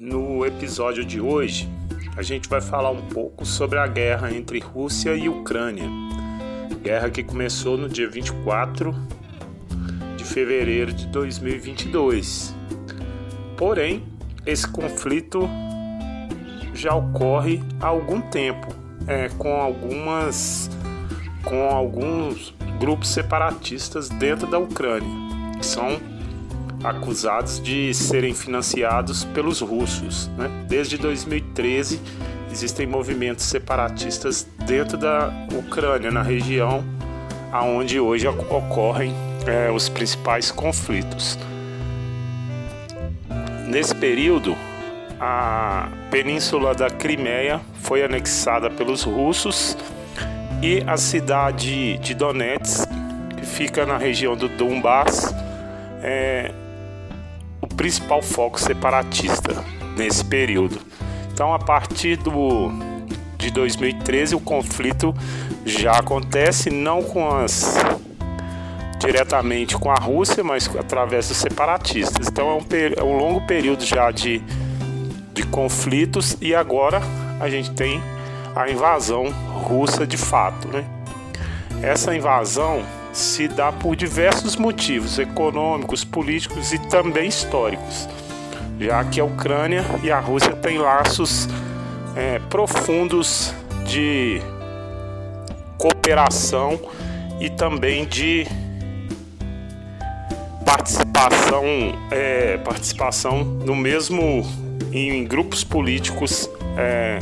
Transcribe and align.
No 0.00 0.46
episódio 0.46 1.04
de 1.04 1.20
hoje, 1.20 1.68
a 2.16 2.22
gente 2.22 2.48
vai 2.48 2.62
falar 2.62 2.90
um 2.90 3.02
pouco 3.02 3.44
sobre 3.44 3.78
a 3.78 3.86
guerra 3.86 4.32
entre 4.32 4.58
Rússia 4.58 5.14
e 5.14 5.28
Ucrânia. 5.28 5.84
Guerra 6.82 7.10
que 7.10 7.22
começou 7.22 7.76
no 7.76 7.86
dia 7.86 8.08
24 8.08 8.94
de 10.16 10.24
fevereiro 10.24 10.90
de 10.90 11.06
2022. 11.08 12.54
Porém, 13.58 14.02
esse 14.46 14.66
conflito 14.66 15.46
já 16.72 16.94
ocorre 16.94 17.60
há 17.78 17.88
algum 17.88 18.22
tempo, 18.22 18.68
é, 19.06 19.28
com 19.28 19.52
algumas 19.54 20.70
com 21.44 21.68
alguns 21.68 22.54
grupos 22.78 23.10
separatistas 23.10 24.08
dentro 24.08 24.46
da 24.46 24.58
Ucrânia, 24.58 25.10
que 25.58 25.66
são 25.66 26.00
acusados 26.82 27.60
de 27.62 27.92
serem 27.94 28.34
financiados 28.34 29.24
pelos 29.24 29.60
russos. 29.60 30.28
Né? 30.36 30.50
Desde 30.68 30.96
2013 30.98 32.00
existem 32.50 32.86
movimentos 32.86 33.44
separatistas 33.44 34.46
dentro 34.66 34.96
da 34.96 35.30
Ucrânia, 35.54 36.10
na 36.10 36.22
região 36.22 36.84
aonde 37.52 37.98
hoje 37.98 38.26
ocorrem 38.28 39.14
é, 39.46 39.70
os 39.70 39.88
principais 39.88 40.50
conflitos. 40.50 41.38
Nesse 43.66 43.94
período, 43.94 44.56
a 45.20 45.88
península 46.10 46.74
da 46.74 46.88
Crimeia 46.88 47.60
foi 47.82 48.02
anexada 48.02 48.70
pelos 48.70 49.02
russos 49.02 49.76
e 50.62 50.82
a 50.86 50.96
cidade 50.96 51.98
de 51.98 52.14
Donetsk, 52.14 52.88
que 53.36 53.46
fica 53.46 53.86
na 53.86 53.96
região 53.96 54.36
do 54.36 54.48
Donbass, 54.48 55.34
é, 56.02 56.52
principal 57.80 58.20
foco 58.20 58.60
separatista 58.60 59.64
nesse 59.96 60.22
período. 60.22 60.78
Então, 61.32 61.54
a 61.54 61.58
partir 61.58 62.18
do, 62.18 62.70
de 63.38 63.50
2013, 63.50 64.34
o 64.34 64.40
conflito 64.40 65.14
já 65.64 65.92
acontece 65.92 66.68
não 66.68 67.02
com 67.02 67.26
as 67.26 67.78
diretamente 68.98 69.78
com 69.78 69.90
a 69.90 69.94
Rússia, 69.94 70.44
mas 70.44 70.68
através 70.76 71.28
dos 71.28 71.38
separatistas. 71.38 72.28
Então, 72.28 72.50
é 72.50 72.52
um, 72.52 72.66
é 72.98 73.02
um 73.02 73.16
longo 73.16 73.46
período 73.46 73.82
já 73.82 74.10
de, 74.10 74.42
de 75.32 75.42
conflitos 75.44 76.36
e 76.38 76.54
agora 76.54 77.00
a 77.40 77.48
gente 77.48 77.70
tem 77.70 78.02
a 78.54 78.70
invasão 78.70 79.30
russa 79.30 80.06
de 80.06 80.18
fato, 80.18 80.68
né? 80.68 80.84
Essa 81.82 82.14
invasão 82.14 82.82
se 83.12 83.48
dá 83.48 83.72
por 83.72 83.96
diversos 83.96 84.56
motivos 84.56 85.18
econômicos, 85.18 86.04
políticos 86.04 86.72
e 86.72 86.78
também 86.78 87.28
históricos, 87.28 88.08
já 88.78 89.04
que 89.04 89.20
a 89.20 89.24
Ucrânia 89.24 89.84
e 90.02 90.10
a 90.10 90.20
Rússia 90.20 90.52
têm 90.56 90.78
laços 90.78 91.48
é, 92.16 92.38
profundos 92.50 93.54
de 93.84 94.40
cooperação 95.76 96.78
e 97.40 97.48
também 97.48 98.04
de 98.04 98.46
participação, 100.64 101.64
é, 102.10 102.58
participação 102.58 103.42
no 103.42 103.74
mesmo 103.74 104.46
em 104.92 105.24
grupos 105.24 105.64
políticos 105.64 106.50
é, 106.76 107.18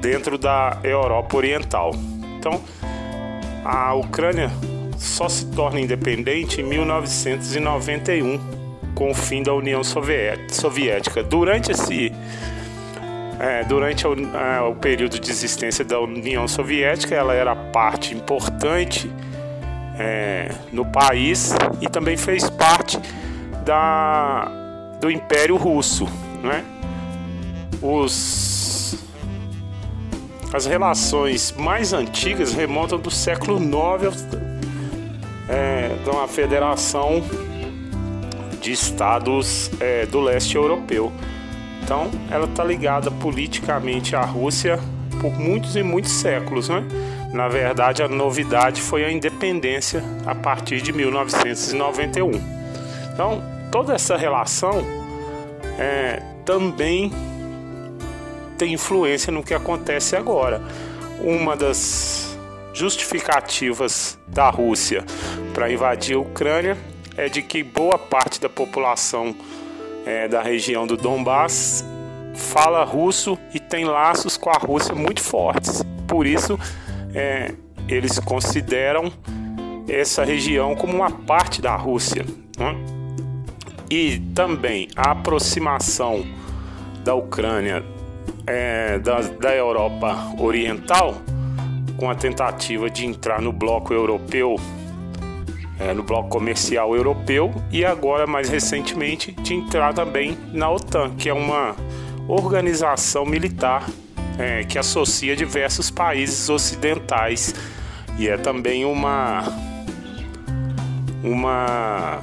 dentro 0.00 0.36
da 0.36 0.78
Europa 0.82 1.36
Oriental. 1.36 1.92
Então, 2.38 2.60
a 3.64 3.94
Ucrânia 3.94 4.50
só 4.96 5.28
se 5.28 5.46
torna 5.46 5.80
independente 5.80 6.60
em 6.60 6.64
1991, 6.64 8.38
com 8.94 9.10
o 9.10 9.14
fim 9.14 9.42
da 9.42 9.52
União 9.54 9.82
Soviética. 9.82 11.22
Durante 11.22 11.72
esse 11.72 12.12
é, 13.38 13.64
durante 13.64 14.06
o, 14.06 14.14
é, 14.14 14.60
o 14.60 14.74
período 14.76 15.18
de 15.18 15.28
existência 15.28 15.84
da 15.84 15.98
União 15.98 16.46
Soviética, 16.46 17.14
ela 17.14 17.34
era 17.34 17.56
parte 17.56 18.14
importante 18.14 19.10
é, 19.98 20.48
no 20.72 20.84
país 20.84 21.52
e 21.80 21.88
também 21.88 22.16
fez 22.16 22.48
parte 22.48 23.00
da, 23.64 24.44
do 25.00 25.10
Império 25.10 25.56
Russo. 25.56 26.06
Né? 26.40 26.64
Os 27.80 28.61
as 30.52 30.66
relações 30.66 31.54
mais 31.56 31.92
antigas 31.92 32.52
remontam 32.52 32.98
do 32.98 33.10
século 33.10 33.58
IX, 33.58 34.26
é, 35.48 35.88
de 36.04 36.10
uma 36.10 36.28
federação 36.28 37.22
de 38.60 38.70
estados 38.70 39.70
é, 39.80 40.06
do 40.06 40.20
leste 40.20 40.56
europeu. 40.56 41.10
Então, 41.82 42.10
ela 42.30 42.44
está 42.44 42.62
ligada 42.62 43.10
politicamente 43.10 44.14
à 44.14 44.22
Rússia 44.22 44.78
por 45.20 45.38
muitos 45.38 45.74
e 45.74 45.82
muitos 45.82 46.12
séculos, 46.12 46.68
né? 46.68 46.84
Na 47.32 47.48
verdade, 47.48 48.02
a 48.02 48.08
novidade 48.08 48.80
foi 48.80 49.04
a 49.04 49.10
independência 49.10 50.04
a 50.26 50.34
partir 50.34 50.82
de 50.82 50.92
1991. 50.92 52.30
Então, 53.12 53.42
toda 53.70 53.94
essa 53.94 54.16
relação 54.16 54.84
é, 55.78 56.22
também 56.44 57.10
tem 58.62 58.74
influência 58.74 59.32
no 59.32 59.42
que 59.42 59.52
acontece 59.52 60.14
agora. 60.14 60.62
Uma 61.20 61.56
das 61.56 62.38
justificativas 62.72 64.16
da 64.28 64.50
Rússia 64.50 65.04
para 65.52 65.72
invadir 65.72 66.14
a 66.14 66.20
Ucrânia 66.20 66.78
é 67.16 67.28
de 67.28 67.42
que 67.42 67.64
boa 67.64 67.98
parte 67.98 68.40
da 68.40 68.48
população 68.48 69.34
é, 70.06 70.28
da 70.28 70.40
região 70.40 70.86
do 70.86 70.96
Donbass 70.96 71.84
fala 72.36 72.84
russo 72.84 73.36
e 73.52 73.58
tem 73.58 73.84
laços 73.84 74.36
com 74.36 74.50
a 74.50 74.56
Rússia 74.56 74.94
muito 74.94 75.20
fortes. 75.20 75.82
Por 76.06 76.24
isso, 76.24 76.56
é, 77.12 77.52
eles 77.88 78.20
consideram 78.20 79.12
essa 79.88 80.22
região 80.22 80.76
como 80.76 80.94
uma 80.94 81.10
parte 81.10 81.60
da 81.60 81.74
Rússia. 81.74 82.24
Né? 82.56 82.76
E 83.90 84.20
também 84.32 84.86
a 84.94 85.10
aproximação 85.10 86.24
da 87.02 87.12
Ucrânia 87.12 87.84
é, 88.46 88.98
da, 88.98 89.20
da 89.20 89.54
Europa 89.54 90.34
Oriental, 90.38 91.14
com 91.96 92.10
a 92.10 92.14
tentativa 92.14 92.90
de 92.90 93.06
entrar 93.06 93.40
no 93.40 93.52
bloco 93.52 93.92
europeu, 93.94 94.56
é, 95.78 95.92
no 95.94 96.02
bloco 96.02 96.28
comercial 96.28 96.94
europeu, 96.94 97.52
e 97.70 97.84
agora, 97.84 98.26
mais 98.26 98.48
recentemente, 98.48 99.32
de 99.32 99.54
entrar 99.54 99.94
também 99.94 100.36
na 100.52 100.70
OTAN, 100.70 101.14
que 101.16 101.28
é 101.28 101.32
uma 101.32 101.76
organização 102.28 103.24
militar 103.24 103.86
é, 104.38 104.64
que 104.64 104.78
associa 104.78 105.36
diversos 105.36 105.90
países 105.90 106.48
ocidentais. 106.48 107.54
E 108.18 108.28
é 108.28 108.36
também 108.36 108.84
uma 108.84 109.44
uma 111.22 112.20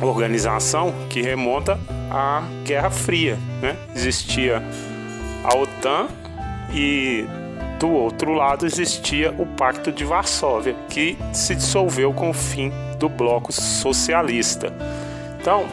organização 0.00 0.92
que 1.10 1.20
remonta 1.20 1.78
à 2.14 2.44
Guerra 2.64 2.90
Fria. 2.90 3.36
Né? 3.60 3.76
Existia 3.94 4.62
a 5.42 5.56
OTAN 5.56 6.06
e 6.72 7.24
do 7.80 7.90
outro 7.90 8.32
lado 8.32 8.64
existia 8.64 9.32
o 9.32 9.44
Pacto 9.44 9.90
de 9.90 10.04
Varsóvia, 10.04 10.76
que 10.88 11.18
se 11.32 11.56
dissolveu 11.56 12.14
com 12.14 12.30
o 12.30 12.32
fim 12.32 12.70
do 13.00 13.08
bloco 13.08 13.52
socialista. 13.52 14.72
Então, 15.40 15.66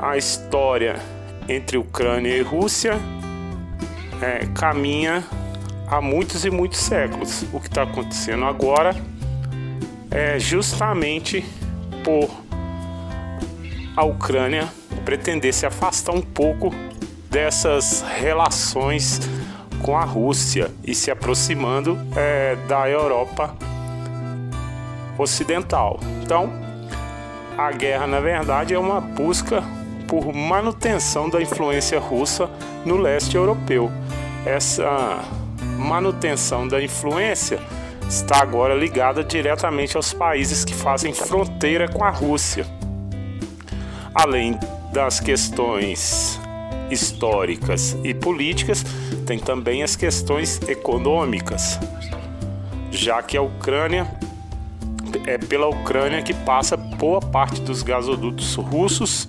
a 0.00 0.16
história 0.16 0.96
entre 1.48 1.78
Ucrânia 1.78 2.36
e 2.36 2.42
Rússia 2.42 2.98
é, 4.20 4.46
caminha 4.46 5.24
há 5.86 6.00
muitos 6.00 6.44
e 6.44 6.50
muitos 6.50 6.80
séculos. 6.80 7.44
O 7.52 7.60
que 7.60 7.68
está 7.68 7.84
acontecendo 7.84 8.44
agora 8.44 8.96
é 10.10 10.40
justamente 10.40 11.44
por 12.02 12.28
a 13.96 14.04
Ucrânia 14.04 14.68
pretender 15.06 15.54
se 15.54 15.64
afastar 15.64 16.12
um 16.12 16.20
pouco 16.20 16.74
dessas 17.30 18.04
relações 18.18 19.20
com 19.82 19.96
a 19.96 20.04
Rússia 20.04 20.70
e 20.84 20.94
se 20.94 21.12
aproximando 21.12 21.96
é, 22.16 22.56
da 22.66 22.90
Europa 22.90 23.54
Ocidental. 25.16 26.00
Então, 26.22 26.52
a 27.56 27.70
guerra, 27.70 28.06
na 28.06 28.20
verdade, 28.20 28.74
é 28.74 28.78
uma 28.78 29.00
busca 29.00 29.62
por 30.08 30.34
manutenção 30.34 31.30
da 31.30 31.40
influência 31.40 32.00
russa 32.00 32.50
no 32.84 32.96
leste 32.96 33.36
europeu. 33.36 33.90
Essa 34.44 35.20
manutenção 35.78 36.66
da 36.66 36.82
influência 36.82 37.60
está 38.08 38.42
agora 38.42 38.74
ligada 38.74 39.22
diretamente 39.22 39.96
aos 39.96 40.12
países 40.12 40.64
que 40.64 40.74
fazem 40.74 41.12
fronteira 41.12 41.88
com 41.88 42.04
a 42.04 42.10
Rússia. 42.10 42.66
Além 44.14 44.58
das 44.96 45.20
questões 45.20 46.40
históricas 46.90 47.94
e 48.02 48.14
políticas, 48.14 48.82
tem 49.26 49.38
também 49.38 49.82
as 49.82 49.94
questões 49.94 50.58
econômicas, 50.66 51.78
já 52.90 53.22
que 53.22 53.36
a 53.36 53.42
Ucrânia 53.42 54.10
é 55.26 55.36
pela 55.36 55.66
Ucrânia 55.68 56.22
que 56.22 56.32
passa 56.32 56.78
boa 56.78 57.20
parte 57.20 57.60
dos 57.60 57.82
gasodutos 57.82 58.54
russos 58.54 59.28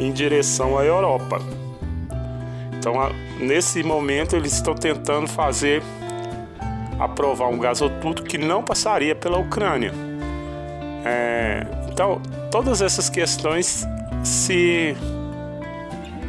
em 0.00 0.10
direção 0.10 0.76
à 0.76 0.84
Europa. 0.84 1.38
Então, 2.76 2.94
nesse 3.38 3.84
momento, 3.84 4.34
eles 4.34 4.54
estão 4.54 4.74
tentando 4.74 5.28
fazer 5.28 5.84
aprovar 6.98 7.46
um 7.48 7.58
gasoduto 7.60 8.24
que 8.24 8.38
não 8.38 8.60
passaria 8.60 9.14
pela 9.14 9.38
Ucrânia. 9.38 9.92
É, 11.04 11.64
então, 11.92 12.20
todas 12.50 12.82
essas 12.82 13.08
questões 13.08 13.86
se 14.26 14.96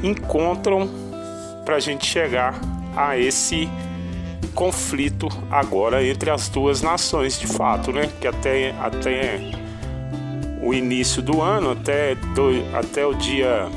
encontram 0.04 0.88
para 1.66 1.76
a 1.76 1.80
gente 1.80 2.06
chegar 2.06 2.60
a 2.96 3.18
esse 3.18 3.68
conflito 4.54 5.28
agora 5.52 6.06
entre 6.06 6.30
as 6.30 6.48
duas 6.48 6.82
nações, 6.82 7.40
de 7.40 7.48
fato, 7.48 7.92
né? 7.92 8.10
Que 8.22 8.28
até, 8.28 8.72
até 8.80 9.40
o 10.62 10.74
início 10.74 11.22
do 11.22 11.42
ano, 11.42 11.72
até, 11.72 12.16
do, 12.16 12.52
até 12.76 13.06
o 13.06 13.14
dia 13.14 13.68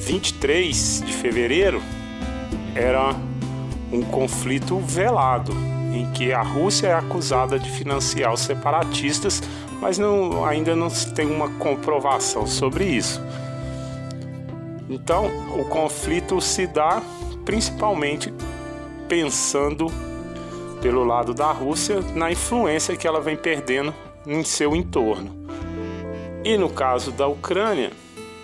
23 0.00 1.02
de 1.04 1.12
fevereiro, 1.12 1.82
era 2.74 3.14
um 3.92 4.02
conflito 4.02 4.78
velado, 4.78 5.52
em 5.92 6.10
que 6.12 6.32
a 6.32 6.42
Rússia 6.42 6.88
é 6.88 6.94
acusada 6.94 7.58
de 7.58 7.70
financiar 7.70 8.32
os 8.32 8.40
separatistas, 8.40 9.42
mas 9.80 9.98
não, 9.98 10.44
ainda 10.44 10.74
não 10.74 10.90
se 10.90 11.12
tem 11.12 11.26
uma 11.26 11.48
comprovação 11.58 12.46
sobre 12.46 12.84
isso. 12.84 13.22
Então, 14.88 15.26
o 15.58 15.64
conflito 15.64 16.40
se 16.40 16.66
dá 16.66 17.02
principalmente 17.44 18.32
pensando 19.08 19.86
pelo 20.80 21.04
lado 21.04 21.34
da 21.34 21.50
Rússia 21.50 22.00
na 22.14 22.30
influência 22.30 22.96
que 22.96 23.06
ela 23.06 23.20
vem 23.20 23.36
perdendo 23.36 23.94
em 24.26 24.44
seu 24.44 24.74
entorno. 24.74 25.34
E 26.44 26.56
no 26.56 26.68
caso 26.68 27.10
da 27.10 27.26
Ucrânia, 27.26 27.90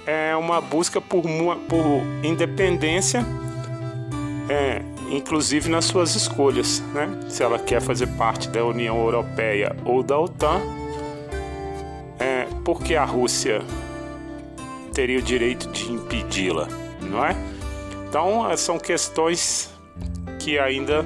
é 0.04 0.34
uma 0.36 0.60
busca 0.60 1.00
por, 1.00 1.22
por 1.22 2.02
independência, 2.24 3.24
é, 4.48 4.82
inclusive 5.10 5.68
nas 5.68 5.84
suas 5.84 6.14
escolhas, 6.16 6.82
né? 6.92 7.08
se 7.28 7.42
ela 7.42 7.58
quer 7.58 7.80
fazer 7.80 8.08
parte 8.16 8.48
da 8.48 8.64
União 8.64 8.96
Europeia 8.98 9.76
ou 9.84 10.02
da 10.02 10.18
OTAN, 10.18 10.60
é, 12.22 12.46
porque 12.64 12.94
a 12.94 13.04
Rússia 13.04 13.62
teria 14.94 15.18
o 15.18 15.22
direito 15.22 15.68
de 15.72 15.90
impedi-la, 15.90 16.68
não 17.00 17.24
é? 17.24 17.34
Então, 18.08 18.56
são 18.56 18.78
questões 18.78 19.70
que 20.38 20.58
ainda 20.58 21.04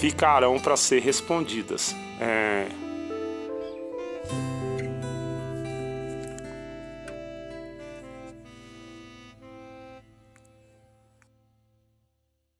ficarão 0.00 0.58
para 0.58 0.76
ser 0.76 1.02
respondidas. 1.02 1.94
É, 2.18 2.66